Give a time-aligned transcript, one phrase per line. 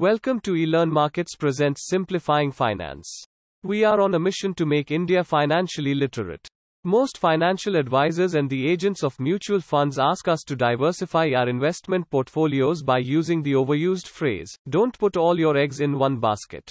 [0.00, 3.22] Welcome to eLearn Markets presents Simplifying Finance.
[3.62, 6.48] We are on a mission to make India financially literate.
[6.84, 12.08] Most financial advisors and the agents of mutual funds ask us to diversify our investment
[12.08, 16.70] portfolios by using the overused phrase, don't put all your eggs in one basket.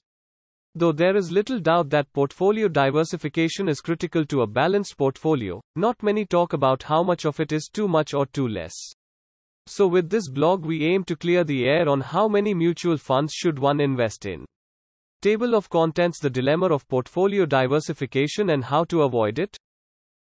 [0.74, 6.02] Though there is little doubt that portfolio diversification is critical to a balanced portfolio, not
[6.02, 8.74] many talk about how much of it is too much or too less.
[9.72, 13.34] So, with this blog, we aim to clear the air on how many mutual funds
[13.36, 14.44] should one invest in.
[15.22, 19.56] Table of contents The dilemma of portfolio diversification and how to avoid it.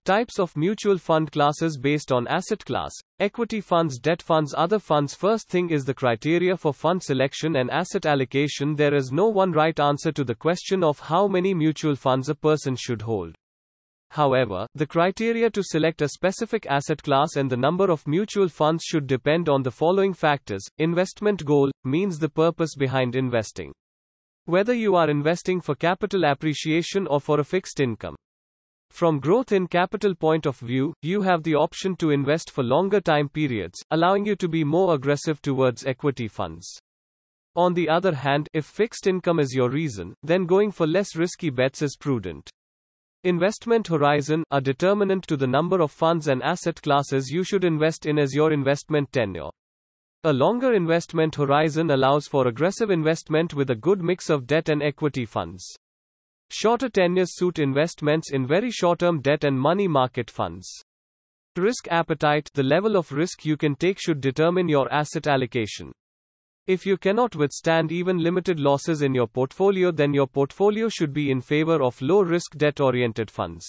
[0.05, 5.12] Types of mutual fund classes based on asset class, equity funds, debt funds, other funds.
[5.12, 8.77] First thing is the criteria for fund selection and asset allocation.
[8.77, 12.37] There is no one right answer to the question of how many mutual funds a
[12.37, 13.34] person should hold.
[14.12, 18.85] However, the criteria to select a specific asset class and the number of mutual funds
[18.85, 20.63] should depend on the following factors.
[20.77, 23.73] Investment goal means the purpose behind investing.
[24.45, 28.15] Whether you are investing for capital appreciation or for a fixed income.
[28.91, 33.01] From growth in capital point of view, you have the option to invest for longer
[33.01, 36.79] time periods, allowing you to be more aggressive towards equity funds.
[37.57, 41.49] On the other hand, if fixed income is your reason, then going for less risky
[41.49, 42.51] bets is prudent.
[43.24, 48.04] Investment horizon, are determinant to the number of funds and asset classes you should invest
[48.04, 49.51] in as your investment tenure.
[50.24, 54.82] A longer investment horizon allows for aggressive investment with a good mix of debt and
[54.82, 55.64] equity funds.
[56.51, 60.68] Shorter tenures suit investments in very short-term debt and money market funds.
[61.57, 65.92] Risk appetite, the level of risk you can take should determine your asset allocation.
[66.69, 71.32] If you cannot withstand even limited losses in your portfolio, then your portfolio should be
[71.32, 73.66] in favor of low risk debt oriented funds.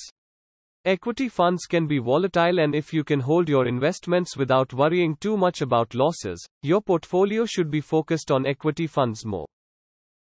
[0.85, 5.35] Equity funds can be volatile, and if you can hold your investments without worrying too
[5.35, 9.47] much about losses, your portfolio should be focused on equity funds more.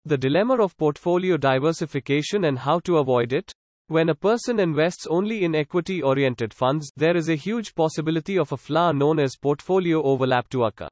[0.06, 3.52] The dilemma of portfolio diversification and how to avoid it.
[3.88, 8.50] When a person invests only in equity oriented funds, there is a huge possibility of
[8.52, 10.88] a flaw known as portfolio overlap to occur.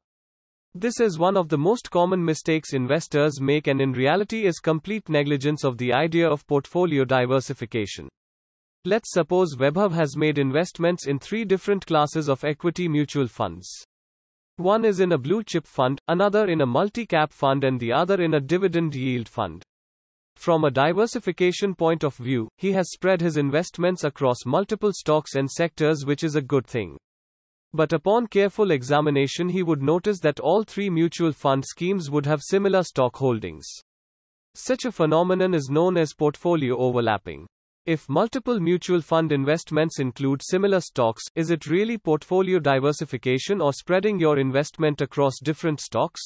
[0.73, 5.09] This is one of the most common mistakes investors make and in reality is complete
[5.09, 8.07] negligence of the idea of portfolio diversification.
[8.85, 13.69] Let's suppose Vaibhav has made investments in three different classes of equity mutual funds.
[14.55, 17.91] One is in a blue chip fund, another in a multi cap fund, and the
[17.91, 19.63] other in a dividend yield fund.
[20.37, 25.51] From a diversification point of view, he has spread his investments across multiple stocks and
[25.51, 26.97] sectors, which is a good thing.
[27.73, 32.41] But upon careful examination, he would notice that all three mutual fund schemes would have
[32.41, 33.65] similar stock holdings.
[34.55, 37.47] Such a phenomenon is known as portfolio overlapping.
[37.85, 44.19] If multiple mutual fund investments include similar stocks, is it really portfolio diversification or spreading
[44.19, 46.21] your investment across different stocks?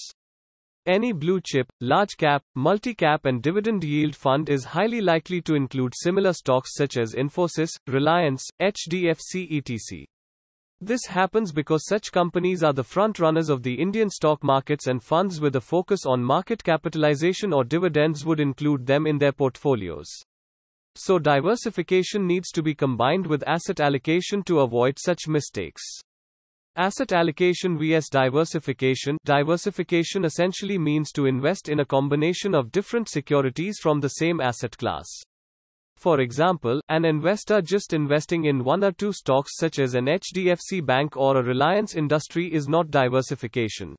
[0.88, 5.56] Any blue chip, large cap, multi cap, and dividend yield fund is highly likely to
[5.56, 10.06] include similar stocks such as Infosys, Reliance, HDFC, etc.
[10.82, 15.02] This happens because such companies are the front runners of the Indian stock markets, and
[15.02, 20.08] funds with a focus on market capitalization or dividends would include them in their portfolios.
[20.96, 25.82] So diversification needs to be combined with asset allocation to avoid such mistakes.
[26.78, 29.18] Asset allocation vs diversification.
[29.24, 34.78] Diversification essentially means to invest in a combination of different securities from the same asset
[34.78, 35.08] class.
[36.06, 40.86] For example, an investor just investing in one or two stocks such as an HDFC
[40.86, 43.96] Bank or a Reliance Industry is not diversification.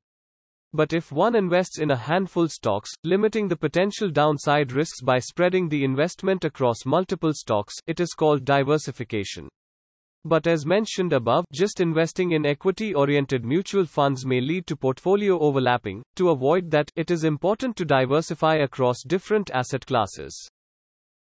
[0.73, 5.69] But if one invests in a handful stocks, limiting the potential downside risks by spreading
[5.69, 9.49] the investment across multiple stocks, it is called diversification.
[10.25, 15.41] But as mentioned above, just investing in equity oriented mutual funds may lead to portfolio
[15.41, 16.05] overlapping.
[16.15, 20.49] To avoid that, it is important to diversify across different asset classes.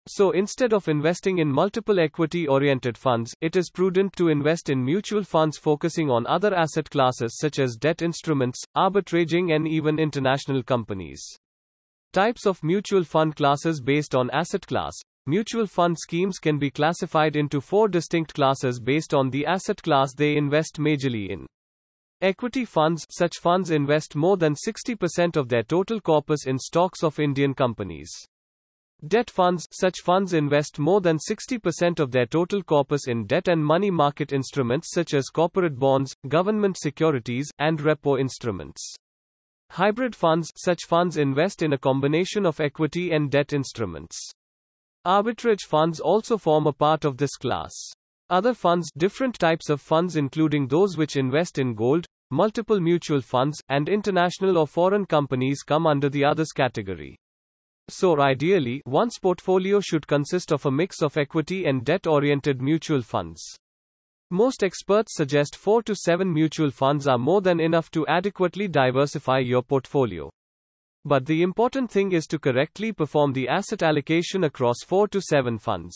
[0.07, 4.83] So instead of investing in multiple equity oriented funds, it is prudent to invest in
[4.83, 10.61] mutual funds focusing on other asset classes such as debt instruments, arbitraging, and even international
[10.61, 11.23] companies.
[12.11, 14.93] Types of mutual fund classes based on asset class.
[15.25, 20.13] Mutual fund schemes can be classified into four distinct classes based on the asset class
[20.13, 21.47] they invest majorly in.
[22.19, 27.19] Equity funds such funds invest more than 60% of their total corpus in stocks of
[27.19, 28.11] Indian companies.
[29.05, 33.63] Debt funds Such funds invest more than 60% of their total corpus in debt and
[33.63, 38.95] money market instruments such as corporate bonds, government securities, and repo instruments.
[39.71, 44.31] Hybrid funds Such funds invest in a combination of equity and debt instruments.
[45.05, 47.73] Arbitrage funds also form a part of this class.
[48.29, 53.61] Other funds Different types of funds including those which invest in gold, multiple mutual funds,
[53.67, 57.17] and international or foreign companies come under the others category.
[57.89, 63.43] So ideally, one's portfolio should consist of a mix of equity and debt-oriented mutual funds.
[64.31, 69.39] Most experts suggest 4 to 7 mutual funds are more than enough to adequately diversify
[69.39, 70.29] your portfolio.
[71.05, 75.59] But the important thing is to correctly perform the asset allocation across 4 to 7
[75.59, 75.95] funds.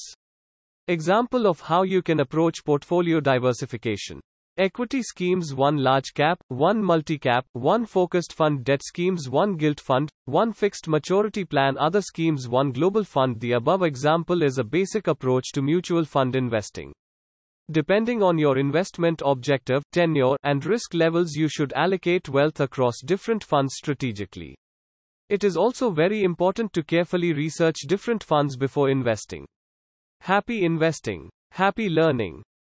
[0.90, 4.20] Example of how you can approach portfolio diversification.
[4.60, 9.80] Equity schemes 1 large cap, 1 multi cap, 1 focused fund debt schemes 1 gilt
[9.80, 14.64] fund, 1 fixed maturity plan other schemes 1 global fund The above example is a
[14.64, 16.92] basic approach to mutual fund investing.
[17.70, 23.44] Depending on your investment objective, tenure, and risk levels you should allocate wealth across different
[23.44, 24.56] funds strategically.
[25.30, 29.46] It is also very important to carefully research different funds before investing.
[30.22, 31.30] Happy investing.
[31.52, 32.42] Happy learning.